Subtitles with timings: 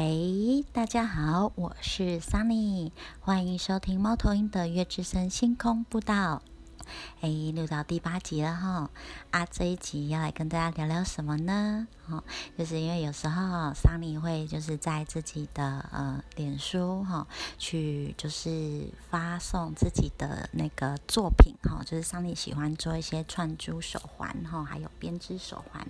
[0.00, 6.40] 喂，大家好，我是 Sunny，欢迎收听猫头鹰的月之声星空步道。
[7.20, 8.90] 哎，录到第八集了哈，
[9.30, 11.86] 啊，这一集要来跟大家聊聊什么呢？
[12.08, 12.24] 哦，
[12.56, 17.26] 就是因为有时候桑尼会就是在自己的呃脸书哈，
[17.58, 25.86] 去就是发送自己的那个作品哈，就是桑尼喜欢做一些串珠手环哈，还有编织手环，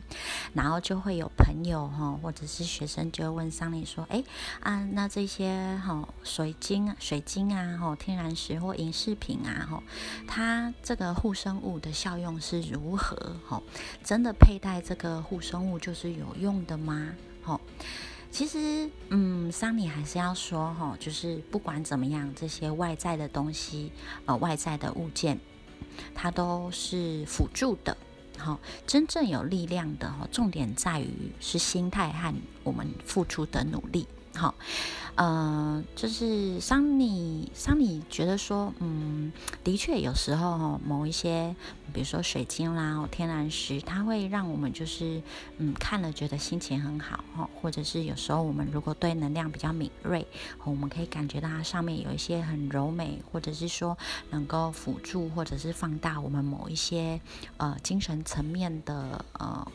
[0.55, 4.24] 然后就会有朋友哈，或者是学生就会问桑尼说，哎
[4.60, 9.83] 啊，那这些哈水晶、水晶啊，哈天然石或银饰品啊，哈，
[10.27, 13.37] 它这个护身物的效用是如何？
[13.47, 13.62] 哈，
[14.02, 16.14] 真的佩戴这个护身物就是。
[16.14, 17.14] 有用的吗？
[17.45, 17.61] 吼，
[18.30, 23.92] 其实，嗯，桑尼还是要说，吼，就是不管怎么样，这些外在的东西，
[24.24, 25.38] 呃，外在的物件，
[26.14, 27.95] 它都是辅助的，
[28.39, 34.55] 好，真正有力量的，哈，重点在于是心态和我们付出的努力，好。
[35.16, 39.33] 呃，就是桑尼，桑尼觉得说，嗯，
[39.64, 41.56] 的确有时候哈，某一些，
[41.92, 45.20] 比如说水晶啦、天然石，它会让我们就是，
[45.56, 50.25] 嗯，看了觉得心情很好哈，或者是有时候我们如果对能量比较敏锐，
[50.62, 53.98] 我们可以感觉到它上面有一些很柔美，或者是说
[54.31, 57.20] 能够辅助或者是放大我们某一些
[57.56, 59.66] 呃精神层面的呃。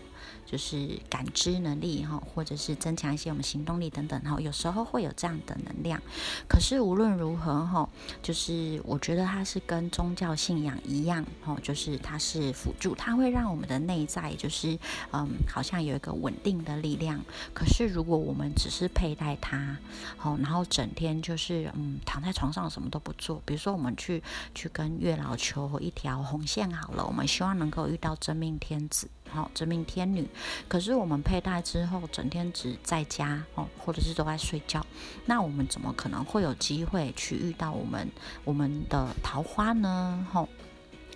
[0.54, 6.00] 就是感知能力哈，或者是增强一些我们行动力等等哈，有时候会有这样的能量。
[6.48, 7.90] 可是无论如何哈，
[8.22, 14.78] 就是我觉得它是跟宗教信仰一样哈，就是它是辅助，它会让我们的内在就是
[15.12, 17.20] 嗯，好像有一个稳定的力量。
[17.52, 19.76] 可是如果我们只是佩戴它，
[20.18, 24.22] 好，然后整天就是嗯躺在床上什么都不做，比如说我们去
[24.54, 29.10] 去跟月老求一条红线好了，我们希望能够遇到真命天子。
[29.34, 30.28] 好，真命天女。
[30.68, 34.86] 可是我们佩戴之后，整天只在家哦，或者是都在睡觉，
[35.26, 38.08] 那我们怎么可能会有机会去遇到我们
[38.46, 40.26] 我们的桃花呢？
[40.32, 40.48] 吼。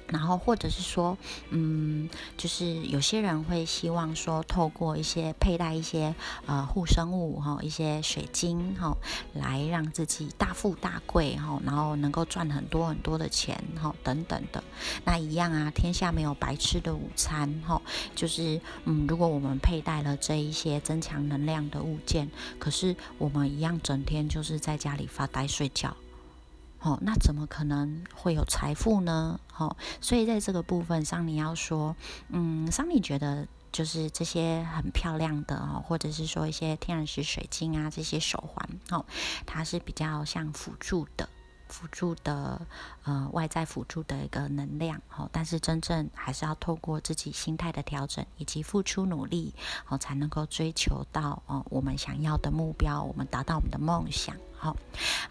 [0.10, 1.18] 然后，或者是说，
[1.50, 6.14] 嗯，就是有些人会希望说，透过一些佩戴一些
[6.46, 8.96] 呃护身物哈，一些水晶哈，
[9.34, 14.64] 来让自己大富大贵哈，然后能够赚很多很多的钱哈，等等的。
[15.04, 17.82] 那一样啊，天下没有白吃的午餐哈。
[18.16, 22.30] 就是嗯，如果我们佩戴了这一些增强能量的物件，
[22.60, 25.96] 可是我们一样整天就是在家里发呆睡觉。
[26.80, 29.40] 哦，那怎么可能会有财富呢？
[29.58, 31.96] 哦，所以在这个部分上，你要说，
[32.30, 39.06] 嗯，桑尼觉得就是这些很漂亮的哦，或者是说一些天然石水晶啊，这些手环哦，
[39.46, 41.28] 它是比较像辅助的。
[41.70, 42.66] 辅助的
[43.04, 49.54] 呃外在辅助的一个能量哦，但是真正还是要透过自己心态的调整以及付出努力
[49.90, 54.34] 哦，才能够追求到哦我们想要的目标，我们达到我们的梦想。
[54.60, 54.76] 好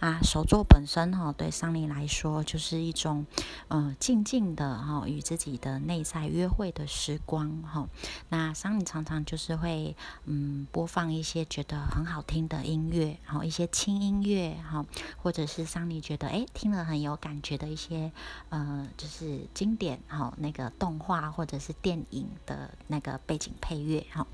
[0.01, 3.27] 啊，手作本身哈，对桑尼来说就是一种
[3.69, 7.89] 嗯静静的哈与自己的内在约会的时光哈。
[8.29, 14.87] 那桑尼常常就是会嗯播放一些觉得很好听的音乐，然后一些轻音乐哈，
[15.17, 18.13] 或者是桑尼觉得哎听了很有感觉的一些
[18.51, 24.27] 呃就是经典哈那个动画或者是电影的那个背景配乐哈。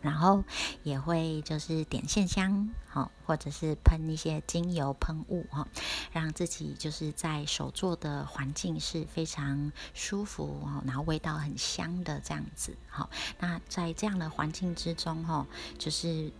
[0.00, 0.44] 然后
[0.82, 5.66] 也会就是点线香，好，或者是喷一些精油喷雾，哈，
[6.12, 15.46] 让自己就是在手做的环境是非常舒服，哈，然后味道很香的这样子，好，那在这样的环境之中，哈，
[15.78, 16.32] 就是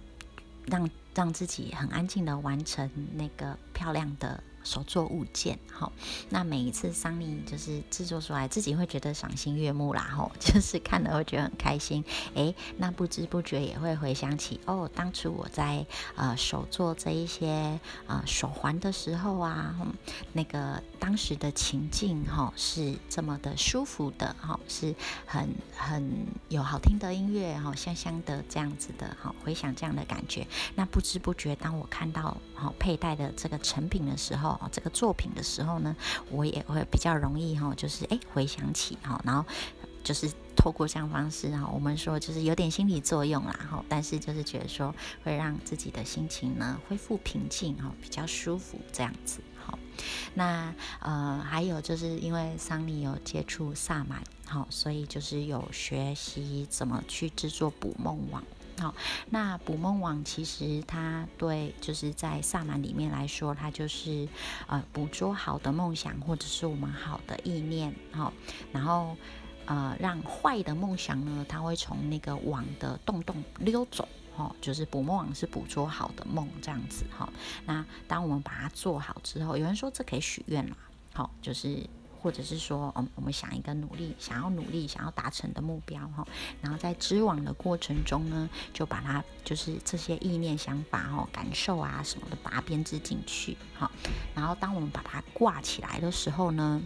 [0.67, 4.43] 让让自己很安静的完成那个漂亮的。
[4.69, 5.91] 手做物件，好，
[6.29, 15.87] 那每一次桑尼就是制作出来，自己会觉得赏心悦目啦，吼， 就是看了会觉得很开心，诶，那不知不觉也会回想起，哦，当初我在
[16.17, 19.75] 呃手做这一些呃手环的时候啊，
[20.35, 35.95] 那个当时的情境，哈，是这么的舒服的，哈，是很很有好听的音乐，哈，香香的这样子的，哈，回想这样的感觉，那不知不觉，当我看到好佩戴的这个成品的时候，哦这个作品的时候呢，
[36.31, 39.45] 我也会比较容易哈，就是哎回想起哈，然后
[40.03, 44.95] 就是透过这样方式哈，我们说就是有点心理作用啦哈，但是就是觉得说
[45.25, 49.79] 会让自己的心情呢恢复平静哈，比较舒服这样子哈。
[50.35, 58.43] 那呃还有就是因为桑尼有接触萨满哈，所以就是有学习怎么去制作捕梦网。
[58.81, 58.95] 好，
[59.31, 64.29] 那捕梦网其实它对就是在萨满里面来说，它就是
[64.67, 68.33] 呃捕捉好的梦想或者是我们好的意念，好，
[68.73, 69.17] 然后
[69.67, 74.09] 呃让坏的梦想呢，它会从那个网的洞洞溜走。
[74.37, 77.29] 哈，就是捕梦网是捕捉好的梦这样子哈。
[77.67, 80.77] 那当我们把它做好之后，有人说这可以许愿啦，
[81.13, 81.85] 好，就是
[82.21, 86.27] 或者是说，嗯，我们想一个努力，想要努力，想要达成的目标哈，
[86.61, 93.91] 然后在织网的过程中呢，就把它就是这些意念、想法哈、感受啊什么的，把它编织进去哈。
[94.35, 96.83] 然后当我们把它挂起来的时候呢，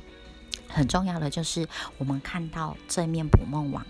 [0.69, 1.69] 很重要的就是
[1.99, 3.85] 我们看到这面捕梦网。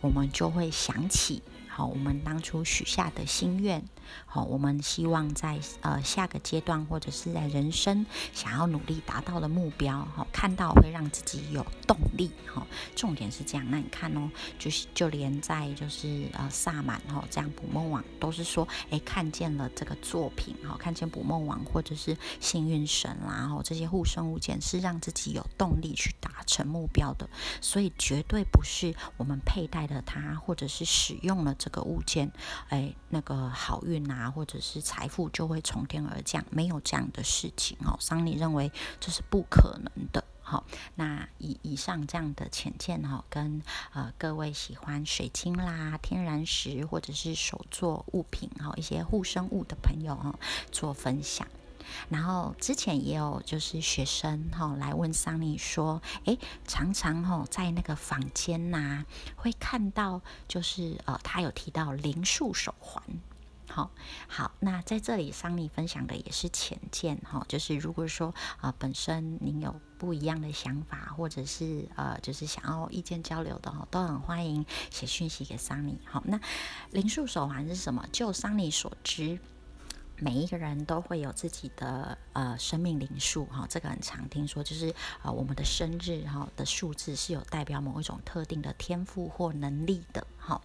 [0.00, 1.42] 我们就会想起，
[1.76, 3.84] 好，我们当初许下的心愿。
[4.24, 13.66] 好，我们希望在呃下个阶段或者是在人生想要努力达到的目标，哈，看到会让自己有动力，哈，重点是这样。
[13.68, 27.28] 那你看哦，就是就连在就是呃萨满哈这样捕梦网都是说，哎，看见了这个作品，哈，看见捕梦网或者是幸运神啦，然后这些护身物件是让自己有动力去达成目标的，
[27.60, 32.30] 所以绝对不是我们佩戴了它或者是使用了这个物件，
[32.68, 33.96] 哎，那个好运。
[34.06, 37.96] 啊或者是财富就会从天而降，没有这样的事情哦。
[37.98, 38.70] 桑尼认为
[39.00, 40.22] 这是不可能的。
[40.42, 40.64] 好，
[40.94, 50.38] 那以以上这样的浅见哈，跟呃各位喜欢水晶啦、天然石或者是手作物品哈，一些护身物的朋友哈
[50.70, 51.48] 做分享。
[52.08, 59.04] 然后之前也有就是学生哈来问桑尼说，诶，常常哈在那个房间呐
[59.36, 63.02] 会看到就是呃他有提到灵数手环。
[63.68, 63.90] 好
[64.28, 75.98] 好，那在这里桑尼分享的也是浅见哈，就是如果说啊本身您有不一样的想法，或者是呃就是想要意见交流的哈，都很欢迎写讯息给桑尼。
[76.04, 76.40] 好，那
[76.92, 78.06] 灵数手环是什么？
[78.12, 79.38] 就桑尼所知。
[80.18, 90.60] 每一个人都会有自己的呃生命灵数哈，这个很常听说，就是呃我们的生日哈的数字是有代表某一种特定的天赋或能力的哈。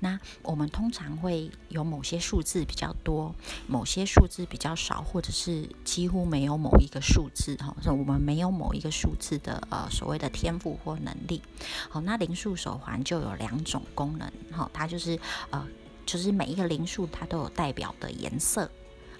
[0.00, 3.34] 那我们通常会有某些数字比较多，
[3.68, 11.40] 某些数字比较少，或者是几乎没有某一个数字哈，说我们没有某一个数字的呃所谓的天赋或能力。
[11.88, 15.16] 好，那灵数手环就有两种功能哈，它就是
[15.50, 15.64] 呃
[16.04, 18.68] 就是每一个灵数它都有代表的颜色。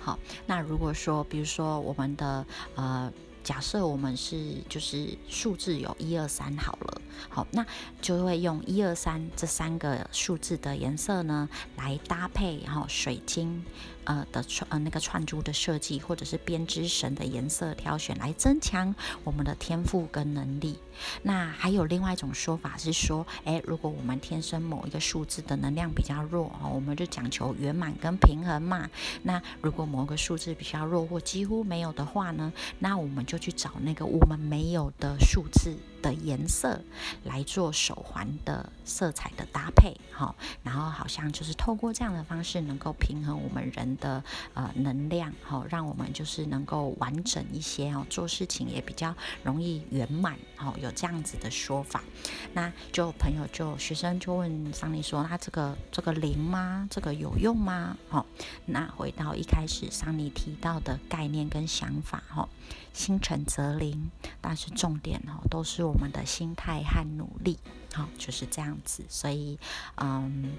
[0.06, 0.16] 好，
[0.46, 3.12] 那如果说，比如说我们的呃，
[3.46, 7.64] 假设我们是就是数字有一二三好了，好，那
[8.02, 13.64] 就会用一二三这三个数字的颜色呢来搭配，然后水晶。
[14.06, 18.94] 呃的串呃那个串珠的设计，或者是编织绳的颜色挑选，来增强
[19.24, 20.78] 我们的天赋跟能力。
[21.22, 28.88] 那还有另外一种说法是说，诶，如果我们天生某一个数字的能量比较弱哦，我们就讲求圆满跟平衡嘛。
[29.24, 35.76] 那如果某个数字比较弱或几乎没有的话呢，那我们就去找那个我们没有的数字。
[36.06, 36.80] 的颜色
[37.24, 44.22] 来做手环的色彩的搭配，好，然后好像就是透过这样的方式，能够平衡我们人的
[44.54, 49.12] 呃能量，好，让我们就是能够完整一些，哦，做事情也比较
[49.42, 52.04] 容易圆满，哈，有这样子的说法。
[52.52, 56.86] 那就朋友就学生就问桑尼说，那这个这个灵吗？
[56.88, 57.96] 这个有用吗？
[58.08, 58.24] 好，
[58.66, 62.48] 那回到一开始桑尼提到的概念跟想法，哈。
[62.92, 64.10] 心诚则灵，
[64.40, 67.58] 但是重点哦，都是我我们的心态和努力，
[67.94, 69.02] 好，就是这样子。
[69.08, 69.58] 所以，
[69.96, 70.52] 嗯，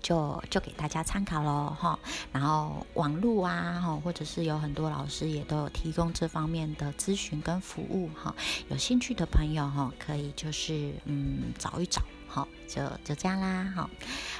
[0.00, 1.98] 就就给大家参考喽，哈。
[2.32, 8.34] 然后网络啊，哈，或者是有很多老师也都有提供这方面的咨询跟服务，哈。
[8.70, 12.00] 有兴趣的朋友，哈，可以就是嗯找一找。
[12.34, 13.90] 好，就就这样啦，好，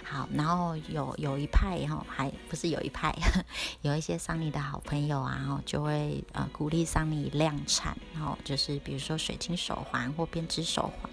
[0.02, 3.14] 好，然后有有一派哈，还不是有一派，
[3.82, 11.10] 有一些桑尼的好朋友啊，哈，就会呃鼓励桑尼量产，然后就是比如说水晶手环或编织手环，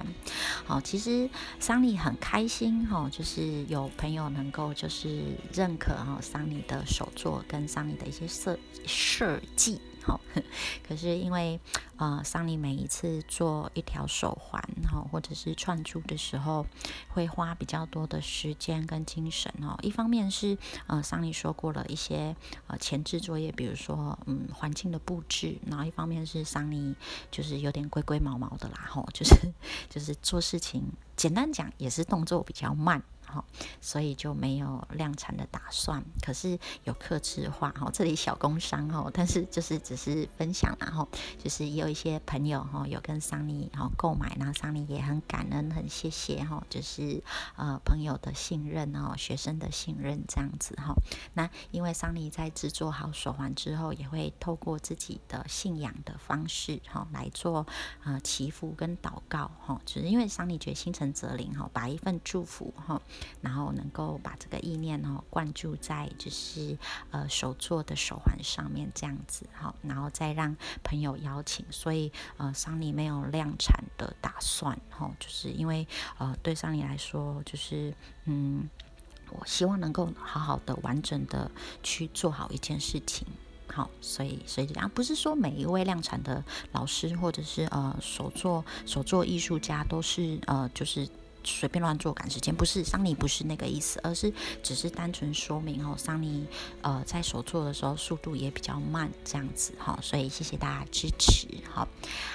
[0.65, 8.57] 好，其实桑尼很开心哈，就是有朋友能够就是认可哈桑尼的手作跟桑尼的一些设
[8.87, 9.81] 设计。
[10.09, 10.19] 好，
[10.87, 11.59] 可是因为
[11.97, 14.59] 呃，桑尼每一次做一条手环
[14.91, 16.65] 哈，或者是串珠的时候，
[17.09, 19.77] 会花比较多的时间跟精神哦。
[19.83, 22.35] 一方面是呃，桑尼说过了一些
[22.65, 26.95] 呃前置作业，比如说嗯环境的布置，然后一方面是桑尼
[27.29, 29.35] 就是有点龟龟毛毛的啦，吼，就是
[29.89, 30.83] 就是做事情
[31.15, 33.03] 简单讲也是动作比较慢。
[33.31, 33.45] 好，
[33.79, 36.03] 所以就没有量产的打算。
[36.21, 41.07] 可是有克制化，哈，这里小工商哈，但是就是只是分享，然后
[41.37, 47.23] 就是也有一些朋友哈，有跟桑尼然后购买，然后桑尼也很感恩，很谢谢哈，就是
[47.55, 50.95] 呃朋友的信任哦，学生的信任这样子哈。
[51.33, 57.67] 那因为桑尼在制作好手环之后，也会透过自己的信仰的方式哈来做
[58.03, 63.01] 呃祈福跟祷告哈，就是因为桑尼觉得心诚则灵哈，把一份祝福哈。
[63.41, 66.77] 然后能够把这个意念哦灌注在就是
[67.11, 77.93] 呃手做的手环上面这样子哈，然后再让朋友邀请，所以呃桑尼没有量产的打算哈，就是因为呃对桑尼来说就是
[78.25, 78.69] 嗯，
[79.31, 81.49] 我希望能够好好的完整的
[81.83, 83.27] 去做好一件事情。
[83.71, 91.07] 好，所以所以这样不是说每一位量产的老师或者是呃手作手作艺术家都是呃就是。
[91.43, 94.31] 随便乱做赶时间，不是桑尼不是那个意思，而是
[94.61, 96.45] 只是单纯说明哦，桑尼
[96.81, 101.87] 呃在手做的时候速度也比较慢这样子哈，所以谢谢大家支持哈。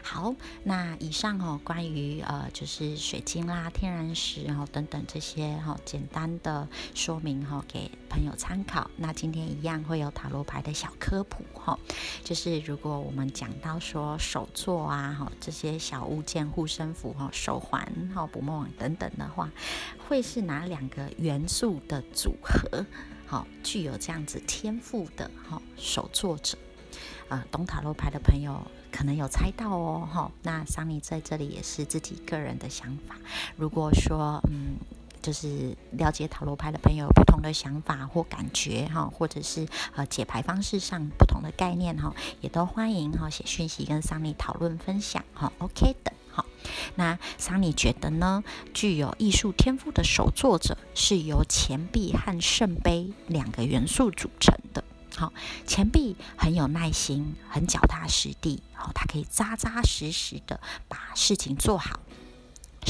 [0.03, 8.89] 好，那以上哦关于呃就是水晶啦、天然石然后等等这些哈简单的说明哈给朋友参考。
[8.97, 11.77] 那今天一样会有塔罗牌的小科普哈，
[12.23, 18.95] 就是如果我们讲到说手作啊哈这些小物件护身符哈手环哈捕梦网等。
[18.95, 19.51] 等的话，
[20.07, 22.87] 会是哪两个元素的组合？
[23.27, 26.57] 好，具有这样子天赋的哈手作者，
[27.29, 30.31] 啊，懂塔罗牌的朋友可能有猜到哦，哈。
[30.45, 33.17] 那桑尼在这里也是自己个人的想法。
[33.57, 34.77] 如果说嗯，
[35.25, 39.67] 就是了解塔罗牌的朋友不同的想法或感觉哈，或者是
[39.97, 45.51] 呃解牌方式上不同的概念哈，也都欢迎哈写讯息跟桑尼讨论分享哈。
[45.57, 46.13] OK 的。
[46.31, 46.45] 好，
[46.97, 48.45] 那桑尼觉得呢？
[48.75, 54.85] 具有艺术天赋的手作者是由钱币和圣杯两个元素组成的。
[55.17, 55.33] 好，
[55.65, 62.01] 钱币很有耐心，很脚踏实地，好，它可以扎扎实实的把事情做好。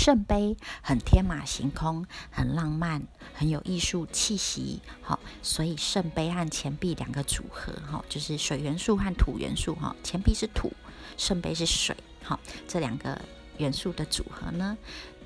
[0.04, 4.82] 圣杯很天马行空，很浪漫，很有艺术气息。
[5.00, 9.75] 好，所以圣杯和钱币两个组合，哈，就是水元素和土元素。
[9.76, 10.70] 哈，钱币是土，
[11.16, 11.96] 圣杯是水。
[12.23, 13.18] 好，这两个
[13.56, 14.76] 元素的组合呢，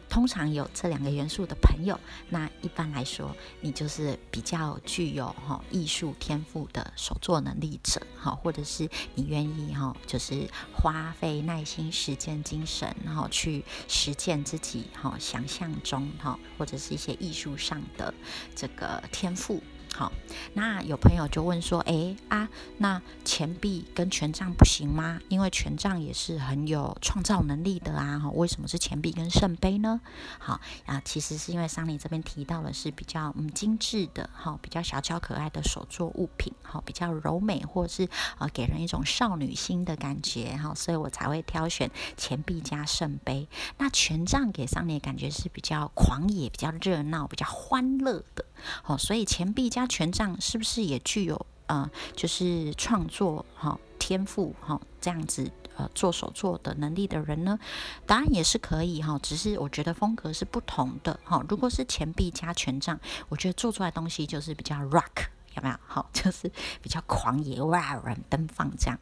[0.09, 1.99] 通常有这两个元素的朋友，
[2.31, 18.13] 那一般来说，你就是比较具有哈艺术天赋的手作能力者，哈，或者是你愿意哈，就是花费耐心、时间、精神，然后去实践自己哈想象中哈，或者是一些艺术上的
[18.57, 19.63] 这个天赋。
[19.95, 20.13] 好，
[20.55, 25.19] 那有朋友就问说：“哎啊，那钱币跟权杖不行吗？
[25.29, 30.01] 因为权杖也是很有创造能力的啊，哈，为什么是钱币跟圣杯呢？”
[30.39, 43.49] 好啊，其实是因为桑尼这边提到的是比较嗯精致的，哈，比较小巧可爱的手作物品，哈，比较柔美或者是呃给人一种少女心的感觉，哈，所以我才会挑选钱币加圣杯。
[43.79, 48.45] 那权杖给桑尼感觉是比较狂野、比较热闹、比较欢乐的，
[48.83, 57.59] 好，所以钱币加权杖是不是也具有呃，就是创作哈天赋哈这样子呃做手作的能力的人呢？
[58.07, 61.45] 当然也是可以哈，只是我觉得风格是不同的哈。
[61.49, 62.99] 如果是钱币加权杖，
[63.29, 65.77] 我觉得做出来东西就是比较 rock，有没有？
[65.87, 66.51] 好， 就是
[66.81, 68.99] 比较狂野哇，人奔放这样。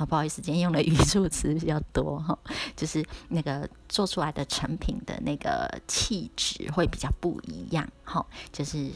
[0.00, 2.38] 啊，不好意思，今天用的语助词比较多哈，
[2.74, 8.90] 就是那个做出来的成品的那个气质会比较不一样哈，就是。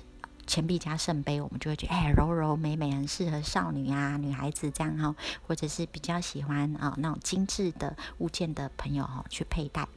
[0.47, 9.89] 钱币加圣杯，我们就会觉得哎，柔柔美美，很适合少女啊、女孩子这样哈，或者是比较喜欢啊那种精致的物件的朋友哈去佩戴。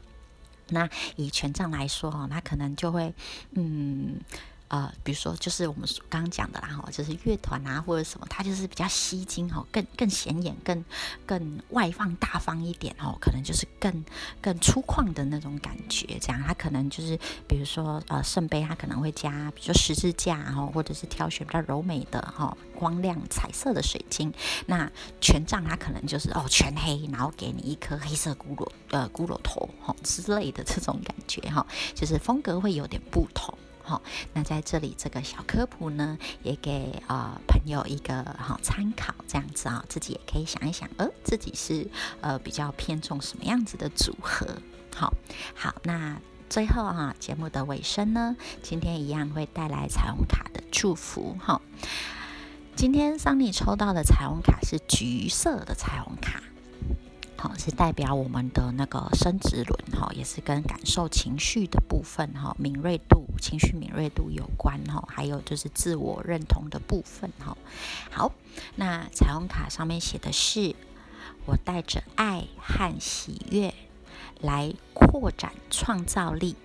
[0.70, 3.14] 那以权杖来说哈，那可能就会
[3.52, 4.22] 嗯。
[4.70, 10.84] 呃，比如说，就是我们刚刚讲的啦，哈，就是乐团啊，或者什么，它就是比较吸睛哈，更更显眼，更
[11.26, 14.04] 更外放大方一点哈，可能就是更
[14.42, 16.20] 更粗犷的那种感觉。
[16.20, 24.34] 这样，它可能就是，比如说，呃，圣杯它可能会加，比如说十字架哈，或者是挑选比较柔美的哈，光亮彩色的水晶。
[24.66, 33.58] 那权杖它可能就是哦，全黑，然后给你一颗黑色骷髅呃骷髅头哈之类的这种感觉哈，就是风格会有点不同。
[33.88, 34.02] 好，
[34.34, 41.90] 那在这里这个小科普呢，也给呃朋友一个好参考，这样子啊，自己也可以想一想，呃，自己是
[42.20, 44.46] 呃比较偏重什么样子的组合。
[44.94, 45.14] 好，
[45.56, 51.38] 好，那最后啊，节目的尾声呢，今天一样会带来彩虹卡的祝福。
[51.40, 51.62] 哈，
[52.76, 56.44] 今天桑尼抽到的彩虹卡是橘色的彩虹卡。
[57.40, 67.56] 好，是代表我们的那个生殖轮，哈，也是跟感受情绪的部分，哈，敏锐度、情绪敏锐度有关，哈，还有就是自我认同的部分，哈。
[68.10, 68.32] 好，
[68.76, 70.76] 那彩虹卡上面写的是，
[71.46, 73.72] 我带着爱和喜悦
[74.42, 76.56] 来扩展创造力，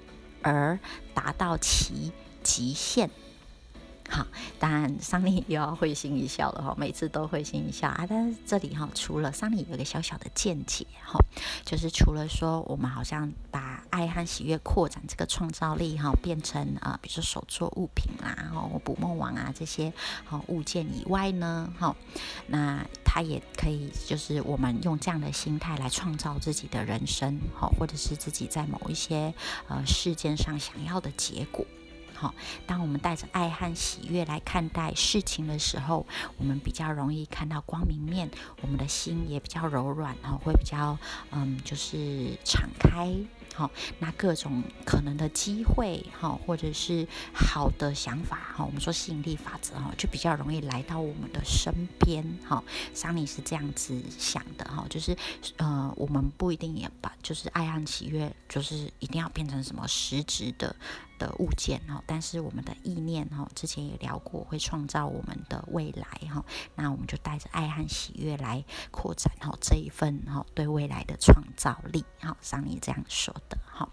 [0.41, 0.79] 而
[1.13, 2.13] 达到其
[2.43, 3.11] 极限。
[4.13, 4.27] 好，
[4.59, 8.05] 当然桑尼又要会心一笑了哈，每次都会心一笑啊。
[8.07, 11.19] 但是这里哈，除了桑尼有个小小的见解哈，
[11.65, 19.91] 就是除了说我们好像把爱和喜悦扩展这个创造力哈，变成啊，比如说手作物品啦，然后捕梦网啊这些
[20.27, 21.97] 好物件以外呢，哈，
[22.49, 29.33] 那它也可以就是我们用这样的心态来创造自己的人生哈，或者是自己在某一些
[29.69, 31.65] 呃事件上想要的结果。
[32.23, 32.33] 好，
[32.69, 40.97] 当我们带着爱和喜悦来看待事情的时候，我们比较容易看到光明面，我们的心也比较柔软，哈，会比较
[41.33, 43.13] 嗯，就是敞开。
[43.55, 52.63] 好，那各种可能的机会，哈，或者是好的想法，哈，我们说吸引力法则，哈，就比较容易来到我们的身边，哈。
[52.95, 55.15] 桑尼是这样子想的，哈，就是
[55.57, 60.75] 呃，我们不一定也把就是爱和喜悦，就是一定要变成什么实质的
[61.23, 62.03] 的物件，哈。
[62.07, 66.45] 但是我们的意念，哈，之前也聊过，会创造我们的未来，哈。
[66.75, 72.37] 那我们就带着爱和喜悦来扩展，哈，这一份，哈，对未来的创造力，哈。
[72.41, 73.33] 桑尼这样说。
[73.49, 73.89] 的哈，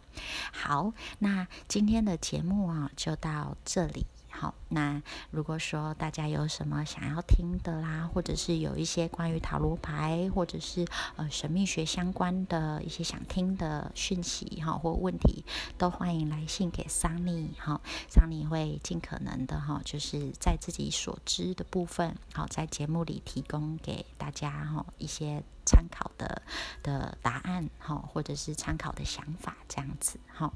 [0.52, 4.06] 好，那今天的节目啊，就到这里。
[4.40, 15.44] 好，那如果说大家有什么想要听的啦，或者是有一些关于塔罗牌，或者是呃神秘学相关的一些想听的讯息哈，或问题，
[15.78, 26.42] 都欢迎来信给桑尼哈，桑尼会尽可能的哈，就是在自己所知的部分，好，在节目里提供给大家哈一些参考的
[26.82, 30.54] 的答案哈，或者是参考的想法这样子哈。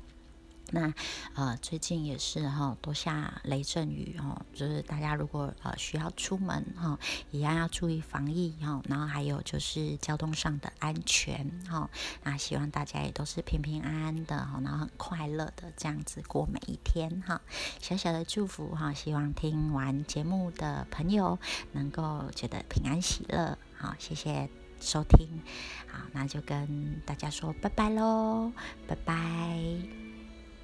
[0.74, 0.92] 那
[1.36, 6.98] 呃，最近也是哈，多下雷阵雨哈，就是大家如果呃需要出门哈，
[7.32, 8.82] 一样要注意防疫哈。
[8.90, 11.90] 然后还有就是交通上的安全哈。
[12.24, 17.40] 那希望大家也都是平平安安的哈，然后很快乐的这样子过每一天哈。
[17.80, 21.38] 小小的祝福哈，希望听完节目的朋友
[21.74, 24.50] 能够觉得平安喜乐好，谢谢
[24.80, 25.42] 收听，
[25.88, 28.52] 好，那就跟大家说拜拜喽，
[28.88, 30.03] 拜拜。